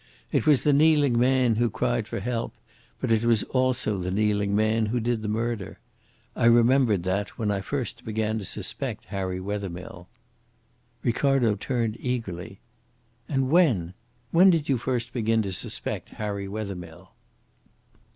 [0.31, 2.55] It was the kneeling man who cried for help,
[2.99, 5.77] but it was also the kneeling man who did the murder.
[6.35, 10.07] I remembered that when I first began to suspect Harry Wethermill."
[11.03, 12.61] Ricardo turned eagerly.
[13.29, 13.93] "And when
[14.31, 17.11] when did you first begin to suspect Harry Wethermill?"